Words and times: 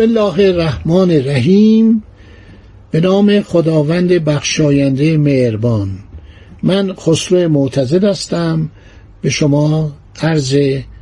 بسم 0.00 0.08
الله 0.08 0.48
الرحمن 0.48 1.10
الرحیم. 1.10 2.02
به 2.90 3.00
نام 3.00 3.40
خداوند 3.40 4.08
بخشاینده 4.12 5.16
مهربان. 5.18 5.88
من 6.62 6.92
خسرو 6.92 7.48
معتزد 7.48 8.04
هستم. 8.04 8.70
به 9.22 9.30
شما 9.30 9.92
عرض 10.22 10.56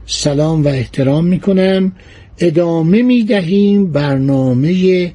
سلام 0.06 0.64
و 0.64 0.68
احترام 0.68 1.26
می 1.26 1.40
کنم 1.40 1.92
ادامه 2.38 3.02
می 3.02 3.22
دهیم 3.24 3.92
برنامه 3.92 5.12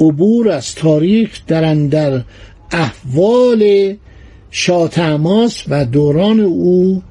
عبور 0.00 0.48
از 0.48 0.74
تاریخ 0.74 1.40
در 1.46 1.64
اندر 1.64 2.22
احوال 2.70 3.94
شاتماس 4.50 5.64
و 5.68 5.84
دوران 5.84 6.40
او 6.40 7.02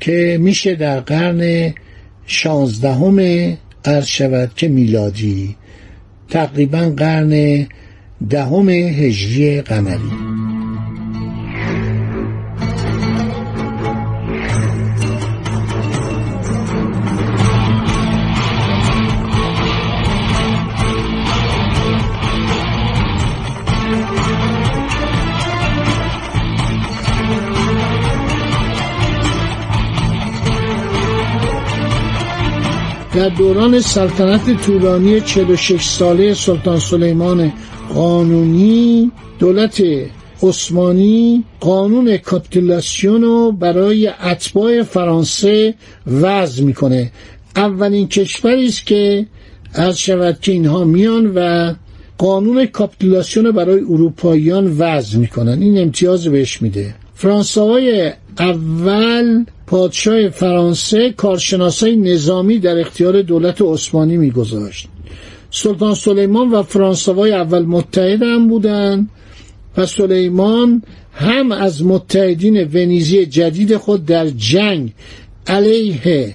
که 0.00 0.38
میشه 0.40 0.74
در 0.74 1.00
قرن 1.00 1.74
شانزدهم 2.26 3.18
عرض 3.84 4.06
شود 4.06 4.50
که 4.56 4.68
میلادی. 4.68 5.56
تقریبا 6.30 6.90
قرن 6.96 7.66
دهم 8.30 8.68
هجری 8.68 9.60
قمری. 9.62 10.29
در 33.14 33.28
دوران 33.28 33.80
سلطنت 33.80 34.62
طولانی 34.66 35.20
46 35.20 35.84
ساله 35.84 36.34
سلطان 36.34 36.78
سلیمان 36.78 37.52
قانونی 37.94 39.10
دولت 39.38 39.82
عثمانی 40.42 41.44
قانون 41.60 42.16
کاپیتولاسیون 42.16 43.22
رو 43.22 43.52
برای 43.52 44.06
اتباع 44.06 44.82
فرانسه 44.82 45.74
وضع 46.06 46.64
می‌کنه. 46.64 47.12
اولین 47.56 48.08
کشوری 48.08 48.66
است 48.66 48.86
که 48.86 49.26
از 49.74 49.98
شود 49.98 50.40
که 50.40 50.52
اینها 50.52 50.84
میان 50.84 51.32
و 51.34 51.74
قانون 52.18 52.66
کاپیتولاسیون 52.66 53.52
برای 53.52 53.80
اروپاییان 53.80 54.76
وضع 54.78 55.18
می‌کنن. 55.18 55.62
این 55.62 55.78
امتیاز 55.78 56.28
بهش 56.28 56.62
میده. 56.62 56.94
فرانسوای 57.14 58.12
اول 58.40 59.44
پادشاه 59.66 60.28
فرانسه 60.28 61.12
کارشناسای 61.12 61.96
نظامی 61.96 62.58
در 62.58 62.78
اختیار 62.78 63.22
دولت 63.22 63.62
عثمانی 63.62 64.16
میگذاشت. 64.16 64.88
سلطان 65.50 65.94
سلیمان 65.94 66.50
و 66.50 66.62
فرانسوای 66.62 67.32
اول 67.32 67.62
متحد 67.62 68.22
هم 68.22 68.48
بودند 68.48 69.10
و 69.76 69.86
سلیمان 69.86 70.82
هم 71.12 71.52
از 71.52 71.84
متحدین 71.84 72.64
ونیزی 72.64 73.26
جدید 73.26 73.76
خود 73.76 74.06
در 74.06 74.28
جنگ 74.28 74.92
علیه 75.46 76.34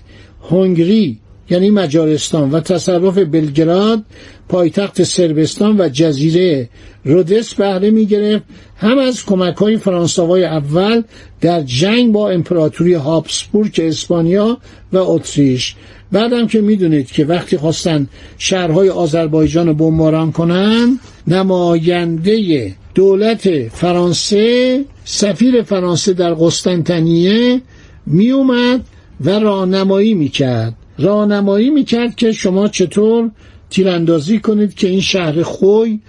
هنگری 0.49 1.19
یعنی 1.49 1.69
مجارستان 1.69 2.51
و 2.51 2.59
تصرف 2.59 3.17
بلگراد 3.17 4.03
پایتخت 4.49 5.03
سربستان 5.03 5.81
و 5.81 5.89
جزیره 5.89 6.69
رودس 7.05 7.53
بهره 7.53 7.89
می 7.89 8.05
گرفت 8.05 8.43
هم 8.77 8.97
از 8.97 9.25
کمک 9.25 9.55
های 9.55 9.77
فرانسوای 9.77 10.43
اول 10.43 11.03
در 11.41 11.61
جنگ 11.61 12.11
با 12.11 12.29
امپراتوری 12.29 12.93
هابسبورگ 12.93 13.81
اسپانیا 13.83 14.57
و 14.93 14.97
اتریش. 14.97 15.75
بعدم 16.11 16.47
که 16.47 16.61
می‌دونید 16.61 17.11
که 17.11 17.25
وقتی 17.25 17.57
خواستن 17.57 18.07
شهرهای 18.37 18.89
آذربایجان 18.89 19.67
رو 19.67 19.73
بمباران 19.73 20.31
کنن 20.31 20.99
نماینده 21.27 22.75
دولت 22.95 23.67
فرانسه 23.67 24.85
سفیر 25.05 25.61
فرانسه 25.61 26.13
در 26.13 26.33
قسطنطنیه 26.33 27.61
میومد 28.05 28.85
و 29.21 29.39
راهنمایی 29.39 30.13
می‌کرد. 30.13 30.73
راهنمایی 30.99 31.69
می‌کرد 31.69 32.15
که 32.15 32.31
شما 32.31 32.67
چطور 32.67 33.31
تیراندازی 33.69 34.39
کنید 34.39 34.75
که 34.75 34.87
این 34.87 35.01
شهر 35.01 35.43
خوی 35.43 35.99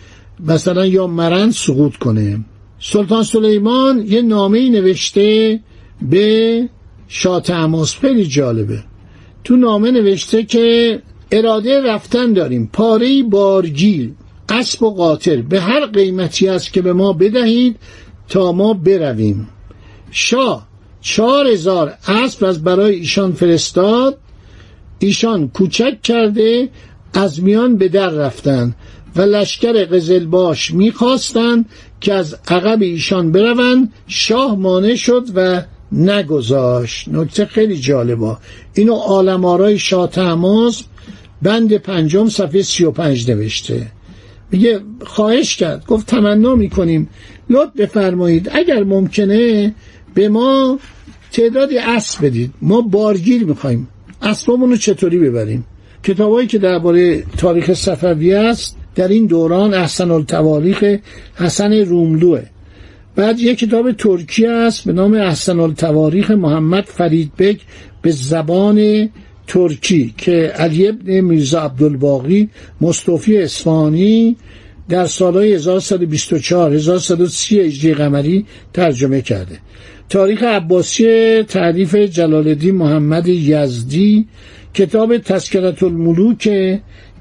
مثلا 0.41 0.87
یا 0.87 1.07
مرند 1.07 1.53
سقوط 1.53 1.97
کنه. 1.97 2.45
سلطان 2.81 3.23
سلیمان 3.23 4.07
یه 4.07 4.23
نامه 4.23 4.69
نوشته 4.69 5.61
به 6.03 6.69
شاه 7.09 7.41
تماس. 7.41 7.97
خیلی 7.97 8.27
جالبه. 8.27 8.79
تو 9.45 9.57
نامه 9.57 9.91
نوشته 9.91 10.45
که 10.45 10.99
اراده 11.33 11.83
رفتن 11.83 12.33
داریم. 12.33 12.71
پاره 12.73 13.23
بارگیل 13.23 14.13
اسب 14.49 14.83
و 14.83 14.91
قاطر. 14.91 15.37
به 15.37 15.61
هر 15.61 15.87
قیمتی 15.87 16.49
است 16.49 16.73
که 16.73 16.83
به 16.83 16.93
ما 16.93 17.13
بدهید 17.13 17.77
تا 18.29 18.53
ما 18.53 18.75
برویم. 18.75 19.49
شاه 20.11 20.67
چهار 21.01 21.47
هزار 21.47 21.95
اسب 22.09 22.45
از 22.45 22.65
برای 22.65 22.95
ایشان 22.95 23.33
فرستاد. 23.33 24.19
ایشان 24.99 25.49
کوچک 25.49 26.03
کرده 26.03 26.69
از 27.15 27.43
میان 27.43 27.77
به 27.77 27.89
در 27.89 28.11
رفتند 28.11 28.75
و 29.17 29.21
لشکر 29.21 29.85
قزلباش 29.85 30.71
می‌خواستند 30.71 31.69
که 32.01 32.15
از 32.15 32.37
عقب 32.49 32.83
ایشان 32.83 33.33
بروند. 33.33 33.93
شاه 34.07 34.57
مانع 34.57 34.95
شد 34.95 35.25
و 35.35 35.63
نگذاشت. 35.93 37.09
نکته 37.09 37.47
خیلی 37.47 37.79
جالبا 37.79 38.39
اینو 38.75 38.95
آلمارای 38.95 39.79
شاه 39.79 40.11
تماس 40.11 40.83
بند 41.43 41.77
پنجم 41.77 42.29
صفحه 42.29 42.63
سی 42.63 42.85
و 42.85 42.91
پنج 42.91 43.31
نوشته. 43.31 43.87
میگه 44.51 44.81
خواهش 45.05 45.57
کرد. 45.57 45.87
گفت 45.87 46.07
تمنا 46.07 46.55
می‌کنیم. 46.55 47.09
لطف 47.51 47.77
بفرمایید. 47.77 48.51
اگر 48.53 48.85
ممکنه 48.85 49.75
به 50.15 50.29
ما 50.29 50.79
تعدادی 51.33 51.79
اسب 51.79 52.27
بدید. 52.27 52.55
ما 52.63 52.81
بارگیر 52.81 53.45
می‌خوایم. 53.45 53.89
اسبامون 54.23 54.71
رو 54.71 54.77
چطوری 54.77 55.19
ببریم؟ 55.19 55.65
کتابایی 56.03 56.47
که 56.47 56.59
درباره 56.59 57.23
تاریخ 57.37 57.73
صفوی 57.73 58.35
است 58.35 58.77
در 58.95 59.09
این 59.09 59.27
دوران 59.27 59.75
احسن 59.75 60.11
التواریخ 60.11 60.85
حسن 61.35 61.73
روملوه. 61.73 62.43
بعد 63.17 63.41
یک 63.41 63.59
کتاب 63.59 63.93
ترکی 63.93 64.47
است 64.47 64.85
به 64.85 64.93
نام 64.93 65.15
احسن 65.15 65.61
التواریخ 65.61 66.31
محمد 66.31 66.85
فریدبک 66.85 67.61
به 68.03 68.11
زبان 68.11 69.09
ترکی 69.47 70.15
که 70.19 70.33
علی 70.33 70.89
ابن 70.89 71.21
میرزا 71.21 71.61
عبدالباقی 71.61 72.51
مصطفی 72.81 73.39
اصفهانی 73.39 74.37
در 74.89 75.07
سالهای 75.07 75.55
1124 75.55 76.75
1130 76.75 77.61
هجری 77.61 77.95
قمری 77.95 78.47
ترجمه 78.73 79.23
کرده. 79.23 79.59
تاریخ 80.09 80.43
عباسی 80.43 81.43
تعریف 81.43 81.95
جلال 81.95 82.49
الدین 82.49 82.75
محمد 82.75 83.29
یزدی 83.29 84.27
کتاب 84.75 85.19
تذکرت 85.19 85.83
الملوک 85.83 86.43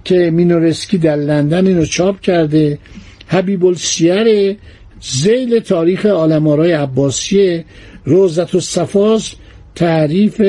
که 0.04 0.32
مینورسکی 0.32 0.98
در 0.98 1.16
لندن 1.16 1.68
اینو 1.68 1.86
چاپ 1.86 2.22
کرده 2.22 2.80
حبیب 3.28 3.66
السیر 3.66 4.58
زیل 5.02 5.60
تاریخ 5.60 6.06
آلمارای 6.06 6.72
عباسی 6.72 7.64
روزت 8.06 8.56
و 8.56 8.60
صفاس 8.60 9.34
تعریف 9.76 10.42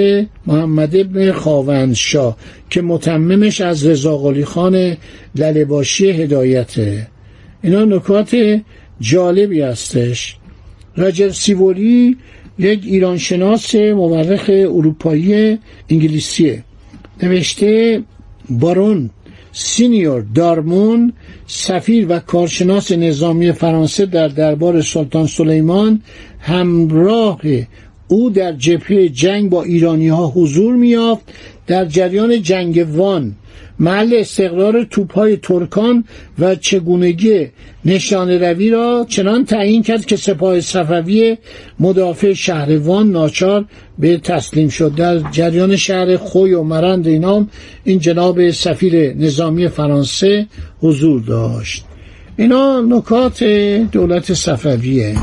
محمد 0.47 0.97
ابن 0.97 1.33
خاوندشاه 1.33 2.37
که 2.71 2.83
متممش 2.83 3.61
از 3.61 3.87
رضا 3.87 4.35
خان 4.45 4.97
للباشی 5.35 6.11
هدایته. 6.11 7.07
اینا 7.63 7.85
نکات 7.85 8.61
جالبی 9.01 9.61
هستش. 9.61 10.37
راجر 10.97 11.31
سیوری 11.31 12.17
یک 12.59 12.81
ایرانشناس 12.85 13.75
مورخ 13.75 14.51
اروپایی 14.51 15.59
انگلیسیه. 15.89 16.65
نوشته 17.23 18.03
بارون 18.51 19.11
سینیور 19.53 20.25
دارمون 20.35 21.13
سفیر 21.47 22.07
و 22.09 22.19
کارشناس 22.19 22.93
نظامی 22.93 23.53
فرانسه 23.53 24.07
در 24.07 24.29
دربار 24.29 24.83
سلطان 24.83 25.27
سلیمان 25.27 26.03
همراه 26.41 27.41
او 28.09 28.31
در 28.31 28.53
جبهه 28.53 29.09
جنگ 29.09 29.51
با 29.51 29.63
ایرانی 29.63 30.09
ها 30.09 30.27
حضور 30.27 30.75
میافت 30.75 31.25
در 31.67 31.85
جریان 31.85 32.43
جنگ 32.43 32.87
وان. 32.91 33.35
محل 33.79 34.15
استقرار 34.15 34.85
توپهای 34.85 35.37
ترکان 35.37 36.05
و 36.39 36.55
چگونگی 36.55 37.47
نشان 37.85 38.31
روی 38.31 38.71
را 38.71 39.07
چنان 39.09 39.45
تعیین 39.45 39.83
کرد 39.83 40.05
که 40.05 40.17
سپاه 40.17 40.61
صفوی 40.61 41.37
مدافع 41.81 42.33
شهر 42.33 42.79
وان 42.79 43.11
ناچار 43.11 43.65
به 43.99 44.17
تسلیم 44.17 44.69
شد. 44.69 44.95
در 44.95 45.19
جریان 45.31 45.77
شهر 45.77 46.17
خوی 46.17 46.55
و 46.55 46.63
مرند 46.63 47.07
اینام 47.07 47.51
این 47.85 47.99
جناب 47.99 48.51
سفیر 48.51 49.15
نظامی 49.15 49.69
فرانسه 49.69 50.47
حضور 50.81 51.23
داشت. 51.23 51.85
اینا 52.37 52.81
نکات 52.81 53.45
دولت 53.93 54.35
صفویه. 54.35 55.17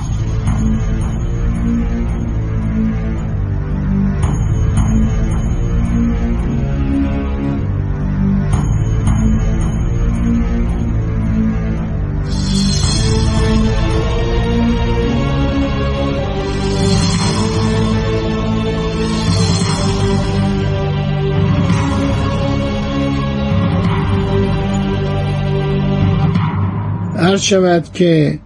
عرض 27.24 27.42
شود 27.42 27.86
که 27.94 28.40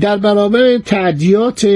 در 0.00 0.16
برابر 0.16 0.78
تعدیات 0.78 1.66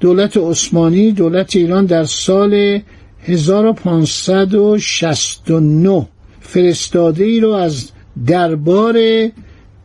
دولت 0.00 0.36
عثمانی 0.36 1.12
دولت 1.12 1.56
ایران 1.56 1.86
در 1.86 2.04
سال 2.04 2.80
1569 3.22 6.08
فرستاده 6.40 7.24
ای 7.24 7.40
رو 7.40 7.50
از 7.50 7.90
دربار 8.26 8.98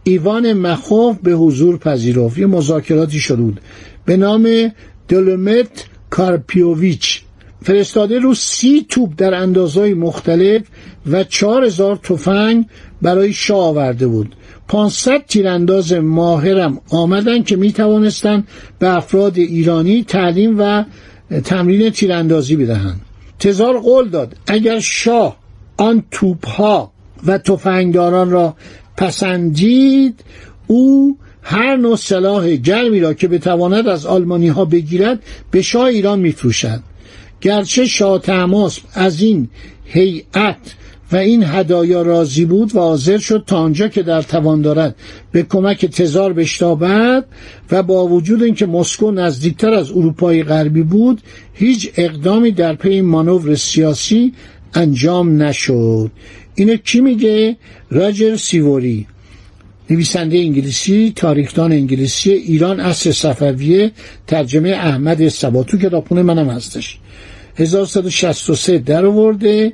ایوان 0.03 0.53
مخوف 0.53 1.17
به 1.23 1.31
حضور 1.31 1.77
پذیرفت. 1.77 2.37
یه 2.37 2.45
مذاکراتی 2.45 3.19
شده 3.19 3.41
بود 3.41 3.61
به 4.05 4.17
نام 4.17 4.71
دولمت 5.07 5.85
کارپیوویچ. 6.09 7.21
فرستاده 7.61 8.19
رو 8.19 8.33
سی 8.33 8.85
توپ 8.89 9.09
در 9.17 9.33
اندازهای 9.33 9.93
مختلف 9.93 10.61
و 11.11 11.23
چهار 11.23 11.65
هزار 11.65 11.95
تفنگ 11.95 12.65
برای 13.01 13.33
شاه 13.33 13.65
آورده 13.65 14.07
بود. 14.07 14.35
500 14.69 15.25
تیرانداز 15.27 15.93
ماهرم 15.93 16.81
آمدن 16.89 17.43
که 17.43 17.55
می 17.55 17.71
توانستند 17.71 18.47
به 18.79 18.89
افراد 18.89 19.37
ایرانی 19.37 20.03
تعلیم 20.03 20.55
و 20.59 20.83
تمرین 21.43 21.89
تیراندازی 21.89 22.55
بدهند. 22.55 23.01
تزار 23.39 23.79
قول 23.79 24.09
داد 24.09 24.35
اگر 24.47 24.79
شاه 24.79 25.37
آن 25.77 26.03
توپها 26.11 26.91
و 27.25 27.37
تفنگداران 27.37 28.29
را 28.29 28.55
پسندید 28.97 30.23
او 30.67 31.17
هر 31.41 31.75
نوع 31.75 31.95
سلاح 31.95 32.55
گرمی 32.55 32.99
را 32.99 33.13
که 33.13 33.27
بتواند 33.27 33.87
از 33.87 34.05
آلمانی 34.05 34.47
ها 34.47 34.65
بگیرد 34.65 35.23
به 35.51 35.61
شاه 35.61 35.85
ایران 35.85 36.19
میفروشد. 36.19 36.79
گرچه 37.41 37.85
شاه 37.85 38.19
تماس 38.19 38.79
از 38.93 39.21
این 39.21 39.49
هیئت 39.85 40.57
و 41.11 41.15
این 41.15 41.43
هدایا 41.43 42.01
راضی 42.01 42.45
بود 42.45 42.75
و 42.75 42.79
حاضر 42.79 43.17
شد 43.17 43.43
تا 43.47 43.57
آنجا 43.57 43.87
که 43.87 44.03
در 44.03 44.21
توان 44.21 44.61
دارد 44.61 44.95
به 45.31 45.43
کمک 45.43 45.85
تزار 45.85 46.33
بشتابد 46.33 47.25
و 47.71 47.83
با 47.83 48.07
وجود 48.07 48.43
اینکه 48.43 48.65
مسکو 48.65 49.11
نزدیکتر 49.11 49.73
از 49.73 49.91
اروپای 49.91 50.43
غربی 50.43 50.83
بود 50.83 51.21
هیچ 51.53 51.91
اقدامی 51.97 52.51
در 52.51 52.75
پی 52.75 53.01
مانور 53.01 53.55
سیاسی 53.55 54.33
انجام 54.73 55.43
نشد. 55.43 56.11
اینو 56.55 56.75
کی 56.75 57.01
میگه؟ 57.01 57.57
راجر 57.91 58.35
سیوری 58.35 59.07
نویسنده 59.89 60.37
انگلیسی 60.37 61.13
تاریخدان 61.15 61.71
انگلیسی 61.71 62.31
ایران 62.31 62.79
اصر 62.79 63.11
صفویه 63.11 63.91
ترجمه 64.27 64.69
احمد 64.69 65.27
سباتو 65.27 65.77
کتابخونه 65.77 66.21
منم 66.21 66.49
هستش. 66.49 66.99
1163 67.55 68.77
در 68.77 69.05
آورده 69.05 69.73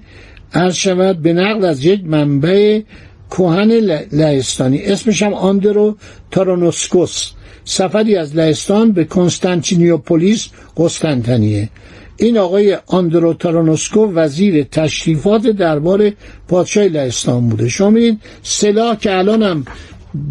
عرض 0.54 0.76
شود 0.76 1.22
به 1.22 1.34
نقل 1.34 1.66
از 1.66 1.86
یک 1.86 2.04
منبع 2.06 2.82
کوهن 3.30 3.72
لهستانی. 4.12 4.82
اسمش 4.82 5.24
هم 5.24 5.34
آندرو 5.34 5.98
تارانوسکوس 6.32 7.32
سفری 7.66 8.16
از 8.16 8.36
لهستان 8.36 8.92
به 8.92 9.04
کنستانتینیوپولیس 9.04 10.48
قسطنطنیه. 10.78 11.70
این 12.18 12.38
آقای 12.38 12.78
آندرو 12.88 13.34
تارانوسکو 13.34 14.14
وزیر 14.14 14.64
تشریفات 14.64 15.48
دربار 15.48 16.12
پادشاه 16.48 16.84
لهستان 16.84 17.50
بوده. 17.50 17.70
شما 17.70 17.90
می‌دید 17.90 18.20
سلاح 18.44 18.96
که 18.96 19.18
الان 19.18 19.44
هم 19.44 19.66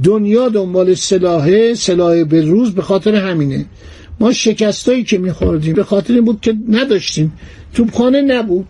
دنیا 0.05 0.49
دنبال 0.49 0.95
سلاحه 0.95 1.75
سلاح 1.75 2.25
به 2.25 2.41
روز 2.41 2.75
به 2.75 2.83
خاطر 2.83 3.15
همینه. 3.15 3.65
ما 4.21 4.33
شکستایی 4.33 5.05
که 5.05 5.19
میخوردیم 5.19 5.75
به 5.75 5.85
خاطر 5.85 6.15
این 6.15 6.25
بود 6.25 6.41
که 6.41 6.55
نداشتیم. 6.69 7.33
توپخانه 7.75 8.23
نبود. 8.23 8.67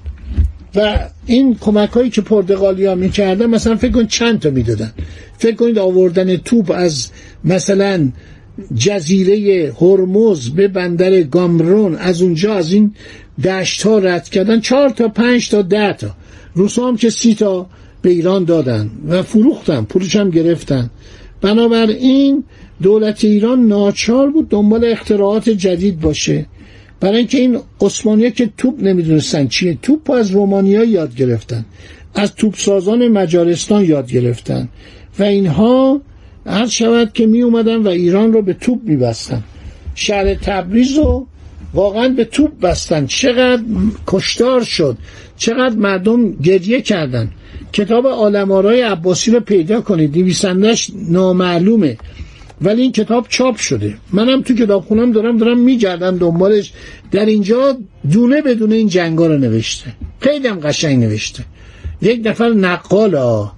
و 0.76 1.08
این 1.26 1.56
کمک 1.60 1.90
هایی 1.90 2.10
که 2.10 2.20
پرتغالی 2.20 2.86
ها 2.86 2.94
می‌کردن 2.94 3.46
مثلا 3.46 3.76
فکر 3.76 3.92
کن 3.92 4.06
چند 4.06 4.40
تا 4.40 4.50
می‌دادن. 4.50 4.92
فکر 5.38 5.54
کنید 5.54 5.78
آوردن 5.78 6.36
توپ 6.36 6.70
از 6.70 7.10
مثلا 7.44 8.08
جزیره 8.76 9.72
هرمز 9.80 10.50
به 10.50 10.68
بندر 10.68 11.22
گامرون 11.22 11.94
از 11.96 12.22
اونجا 12.22 12.54
از 12.54 12.72
این 12.72 12.94
دشت 13.44 13.82
ها 13.82 13.98
رد 13.98 14.28
کردن. 14.28 14.60
چهار 14.60 14.88
تا 14.88 15.08
پنج 15.08 15.50
تا 15.50 15.62
ده 15.62 15.92
تا. 15.92 16.10
روس 16.54 16.78
هم 16.78 16.96
که 16.96 17.10
سی 17.10 17.34
تا 17.34 17.66
به 18.02 18.10
ایران 18.10 18.44
دادن 18.44 18.90
و 19.08 19.22
فروختن 19.22 19.84
پولش 19.84 20.16
هم 20.16 20.30
گرفتن. 20.30 20.90
بنابراین 21.40 22.44
دولت 22.82 23.24
ایران 23.24 23.66
ناچار 23.66 24.30
بود 24.30 24.48
دنبال 24.48 24.84
اختراعات 24.84 25.48
جدید 25.48 26.00
باشه. 26.00 26.46
برای 27.00 27.18
اینکه 27.18 27.38
این 27.38 27.58
عثمانی 27.80 28.30
که 28.30 28.50
توپ 28.56 28.82
نمی‌دونستن 28.82 29.48
چیه 29.48 29.78
توپ 29.82 30.10
از 30.10 30.30
رومانیا 30.30 30.84
یاد 30.84 31.16
گرفتن 31.16 31.64
از 32.14 32.34
توپ 32.34 32.54
سازان 32.56 33.08
مجارستان 33.08 33.84
یاد 33.84 34.12
گرفتن 34.12 34.68
و 35.18 35.22
اینها 35.22 36.00
عرض 36.46 36.70
شود 36.70 37.12
که 37.12 37.26
می 37.26 37.42
اومدن 37.42 37.76
و 37.76 37.88
ایران 37.88 38.32
رو 38.32 38.42
به 38.42 38.52
توپ 38.52 38.78
میبستن. 38.84 39.42
شهر 39.94 40.34
تبریز 40.34 40.92
رو 40.98 41.26
واقعا 41.74 42.08
به 42.08 42.24
توپ 42.24 42.60
بستن. 42.60 43.06
چقدر 43.06 43.62
کشتار 44.06 44.62
شد 44.62 44.98
چقدر 45.36 45.76
مردم 45.76 46.32
گریه 46.32 46.80
کردن. 46.80 47.30
کتاب 47.72 48.06
آلمارای 48.06 48.82
عباسی 48.82 49.30
رو 49.30 49.40
پیدا 49.40 49.80
کنید 49.80 50.18
نویسندش 50.18 50.90
نامعلومه. 51.08 51.96
ولی 52.62 52.82
این 52.82 52.92
کتاب 52.92 53.26
چاپ 53.28 53.56
شده. 53.56 53.94
منم 54.12 54.42
تو 54.42 54.54
کتاب 54.54 54.84
خونم 54.84 55.12
دارم 55.12 55.38
دارم 55.38 55.58
میگردم 55.58 56.18
دنبالش. 56.18 56.72
در 57.12 57.26
اینجا 57.26 57.76
دونه 58.12 58.42
بدون 58.42 58.72
این 58.72 58.88
جنگا 58.88 59.26
رو 59.26 59.38
نوشته. 59.38 59.92
خیلی 60.20 60.48
هم 60.48 60.60
قشنگ 60.60 61.04
نوشته. 61.04 61.44
یک 62.02 62.20
نفر 62.24 62.48
نقال 62.48 63.14
ها. 63.14 63.52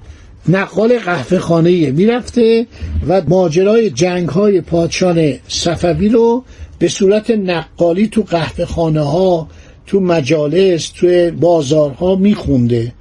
نقال 0.49 0.99
قهوه 0.99 1.39
خانه 1.39 1.91
می‌رفته 1.91 2.67
و 3.09 3.23
ماجرای 3.29 3.91
جنگ 3.91 4.29
های 4.29 4.61
پادشان 4.61 5.33
صفوی 5.49 6.09
رو 6.09 6.45
به 6.79 6.89
صورت 6.89 7.31
نقالی 7.31 8.09
تو 8.09 8.23
قهوه 8.23 8.65
خانه 8.65 9.01
ها 9.01 9.49
تو 9.87 10.01
مجالس 10.01 10.89
تو 10.89 11.31
بازارها 11.31 12.17
میخونده. 12.17 12.93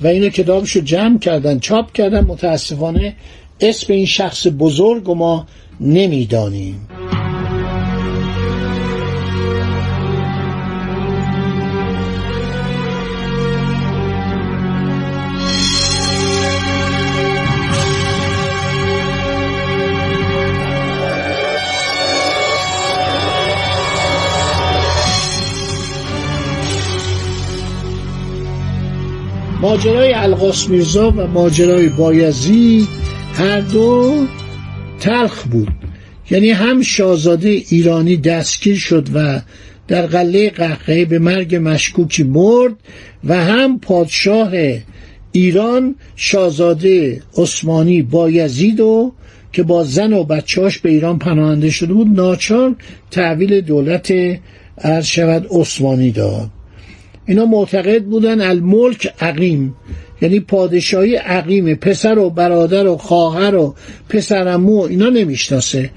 و 0.00 0.06
اینو 0.06 0.28
کتابشو 0.28 0.80
جمع 0.80 1.18
کردن 1.18 1.58
چاپ 1.58 1.92
کردن. 1.92 2.20
متاسفانه 2.20 3.16
اسم 3.60 3.92
این 3.92 4.06
شخص 4.06 4.46
بزرگ 4.58 5.10
ما 5.10 5.46
نمی‌دانیم. 5.80 6.88
ماجرای 29.60 30.12
القاس 30.12 30.68
میرزا 30.68 31.10
و 31.10 31.26
ماجرای 31.26 31.88
بایزی 31.88 32.88
هر 33.40 33.60
دو 33.60 34.26
تلخ 35.00 35.42
بود. 35.44 35.68
یعنی 36.30 36.50
هم 36.50 36.82
شاهزاده 36.82 37.48
ایرانی 37.48 38.16
دستگیر 38.16 38.76
شد 38.76 39.08
و 39.14 39.40
در 39.88 40.06
قله 40.06 40.50
قهقه 40.50 41.04
به 41.04 41.18
مرگ 41.18 41.56
مشکوکی 41.62 42.22
مرد 42.22 42.72
و 43.24 43.44
هم 43.44 43.78
پادشاه 43.78 44.52
ایران 45.32 45.94
شاهزاده 46.16 47.22
عثمانی 47.36 48.02
بایزید 48.02 48.80
و 48.80 49.12
که 49.52 49.62
با 49.62 49.84
زن 49.84 50.12
و 50.12 50.24
بچهاش 50.24 50.78
به 50.78 50.90
ایران 50.90 51.18
پناهنده 51.18 51.70
شده 51.70 51.92
بود 51.92 52.06
ناچار 52.06 52.74
تحویل 53.10 53.60
دولت 53.60 54.12
عرض 54.78 55.06
شود 55.06 55.46
عثمانی 55.50 56.10
داد. 56.10 56.50
اینا 57.30 57.46
معتقد 57.46 58.04
بودن 58.04 58.40
الملک 58.40 59.14
عقیم. 59.20 59.74
یعنی 60.22 60.40
پادشاهی 60.40 61.16
عقیم 61.16 61.74
پسر 61.74 62.18
و 62.18 62.30
برادر 62.30 62.86
و 62.86 62.96
خواهر 62.96 63.54
و 63.54 63.74
پسرمو 64.08 64.80
اینا 64.80 65.08
نمی‌شناسه. 65.08 65.90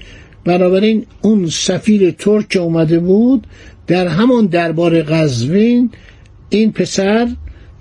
بنابراین 0.44 1.06
اون 1.22 1.46
سفیر 1.48 2.10
ترک 2.10 2.48
که 2.48 2.58
اومده 2.58 2.98
بود 2.98 3.46
در 3.86 4.06
همون 4.06 4.46
دربار 4.46 5.02
قزوین 5.02 5.90
این 6.48 6.72
پسر 6.72 7.28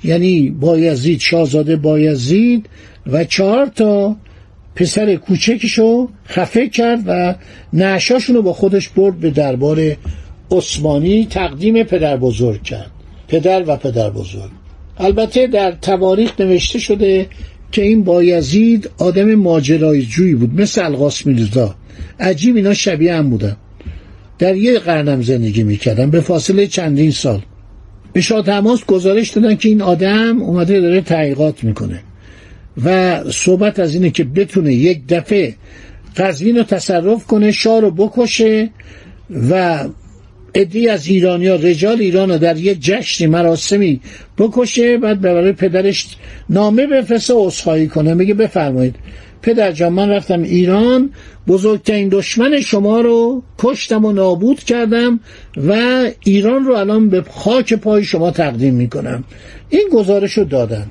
یعنی 0.03 0.49
بایزید 0.49 1.19
شاهزاده 1.19 1.75
بایزید 1.75 2.69
و 3.07 3.23
چهار 3.23 3.65
تا 3.65 4.15
پسر 4.75 5.15
کوچکشو 5.15 6.09
خفه 6.27 6.69
کرد 6.69 7.03
و 7.07 7.35
نعشاشونو 7.73 8.41
با 8.41 8.53
خودش 8.53 8.89
برد 8.89 9.19
به 9.19 9.29
دربار 9.29 9.95
عثمانی 10.51 11.25
تقدیم 11.25 11.83
پدر 11.83 12.17
بزرگ 12.17 12.63
کرد. 12.63 13.02
پدر 13.33 13.63
و 13.67 13.77
پدر 13.77 14.09
بزرگ. 14.09 14.51
البته 14.97 15.47
در 15.47 15.71
تواریخ 15.71 16.41
نوشته 16.41 16.79
شده 16.79 17.27
که 17.71 17.81
این 17.83 18.03
بایزید 18.03 18.89
آدم 18.97 19.35
ماجرای 19.35 20.01
جویی 20.01 20.35
بود 20.35 20.61
مثل 20.61 20.85
القاس 20.85 21.25
میرزا. 21.25 21.75
عجیب 22.19 22.55
اینا 22.55 22.73
شبیه 22.73 23.15
هم 23.15 23.29
بودن 23.29 23.57
در 24.39 24.55
یه 24.55 24.79
قرنم 24.79 25.21
زندگی 25.21 25.63
می‌کردن 25.63 26.09
به 26.09 26.21
فاصله 26.21 26.67
چندین 26.67 27.11
سال. 27.11 27.41
به 28.13 28.21
شاه 28.21 28.45
تماس 28.45 28.85
گزارش 28.85 29.29
دادن 29.29 29.55
که 29.55 29.69
این 29.69 29.81
آدم 29.81 30.41
اومده 30.41 30.81
داره 30.81 31.01
تحقیقات 31.01 31.63
می‌کنه. 31.63 31.99
و 32.83 33.19
صحبت 33.31 33.79
از 33.79 33.95
اینه 33.95 34.09
که 34.09 34.23
بتونه 34.23 34.73
یک 34.73 35.07
دفعه 35.09 35.55
قزوین 36.17 36.57
رو 36.57 36.63
تصرف 36.63 37.25
کنه 37.25 37.51
شاه 37.51 37.79
رو 37.79 37.91
بکشه 37.91 38.69
و 39.49 39.83
ادی 40.53 40.89
از 40.89 41.07
ایرانیا 41.07 41.55
رجال 41.55 42.01
ایران 42.01 42.31
رو 42.31 42.37
در 42.37 42.57
یه 42.57 42.75
جشن 42.75 43.25
مراسمی 43.25 44.01
بکشه 44.37 44.97
بعد 44.97 45.21
برای 45.21 45.51
پدرش 45.51 46.07
نامه 46.49 46.87
بفرسته 46.87 47.33
اصخایی 47.37 47.87
کنه. 47.87 48.13
میگه 48.13 48.33
بفرمایید. 48.33 48.95
پدر 49.41 49.71
جان 49.71 49.93
من 49.93 50.09
رفتم 50.09 50.43
ایران 50.43 51.09
بزرگترین 51.47 52.09
دشمن 52.09 52.61
شما 52.61 53.01
رو 53.01 53.43
کشتم 53.59 54.05
و 54.05 54.11
نابود 54.11 54.59
کردم 54.59 55.19
و 55.67 56.03
ایران 56.25 56.65
رو 56.65 56.73
الان 56.73 57.09
به 57.09 57.21
خاک 57.21 57.73
پای 57.73 58.03
شما 58.03 58.31
تقدیم 58.31 58.73
می‌کنم. 58.73 59.23
این 59.69 59.89
گزارش 59.91 60.33
رو 60.33 60.43
دادن. 60.43 60.87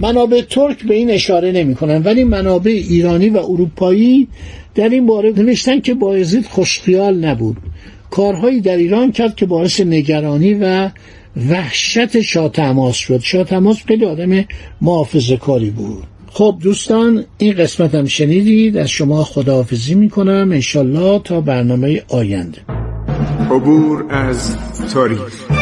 منابع 0.00 0.40
ترک 0.40 0.84
به 0.84 0.94
این 0.94 1.10
اشاره 1.10 1.52
نمی‌کنن 1.52 2.02
ولی 2.02 2.24
منابع 2.24 2.70
ایرانی 2.70 3.28
و 3.28 3.36
اروپایی 3.36 4.28
در 4.74 4.88
این 4.88 5.06
باره 5.06 5.32
نوشتن 5.32 5.80
که 5.80 5.94
بایزید 5.94 6.46
خوشخیال 6.46 7.24
نبود. 7.24 7.56
کارهایی 8.12 8.60
در 8.60 8.76
ایران 8.76 9.12
کرد 9.12 9.36
که 9.36 9.46
باعث 9.46 9.80
نگرانی 9.80 10.54
و 10.54 10.90
وحشت 11.50 12.20
شاه 12.20 12.48
تماس 12.48 12.96
شد. 12.96 13.20
شاه 13.22 13.44
تماس 13.44 13.82
خیلی 13.86 14.04
آدم 14.04 14.44
محافظه 14.80 15.36
کاری 15.36 15.70
بود. 15.70 16.02
خب 16.32 16.56
دوستان 16.62 17.24
این 17.38 17.52
قسمت 17.52 17.94
هم 17.94 18.06
شنیدید. 18.06 18.76
از 18.76 18.90
شما 18.90 19.24
خداحافظی 19.24 19.94
می‌کنم. 19.94 20.48
انشالله 20.52 21.20
تا 21.24 21.40
برنامه 21.40 22.02
آینده. 22.08 22.58
عبور 23.50 24.04
از 24.10 24.56
تاریخ. 24.94 25.61